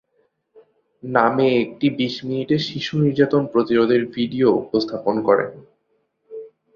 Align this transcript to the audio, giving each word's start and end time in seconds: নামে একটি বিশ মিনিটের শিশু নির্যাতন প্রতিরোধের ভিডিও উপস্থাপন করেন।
নামে 1.03 1.47
একটি 1.55 1.87
বিশ 1.97 2.15
মিনিটের 2.25 2.61
শিশু 2.69 2.93
নির্যাতন 2.99 3.43
প্রতিরোধের 3.45 4.03
ভিডিও 4.15 4.47
উপস্থাপন 4.63 5.15
করেন। 5.23 5.51